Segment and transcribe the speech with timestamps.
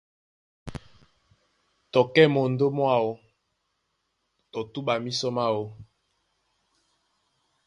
[1.91, 3.11] Tɔ kɛ́ mondó mwáō
[4.51, 5.63] tɔ túɓa mísɔ máō.